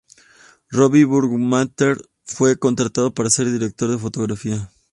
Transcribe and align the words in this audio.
Robby 0.71 1.03
Baumgartner 1.05 1.97
fue 2.25 2.57
contratado 2.57 3.13
para 3.13 3.29
ser 3.29 3.45
el 3.45 3.53
director 3.53 3.87
de 3.91 3.99
fotografía. 3.99 4.71